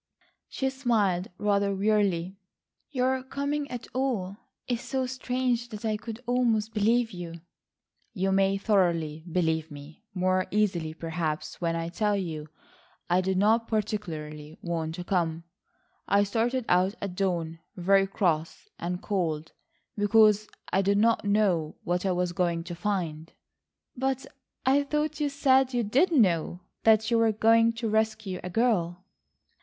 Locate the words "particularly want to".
13.67-15.03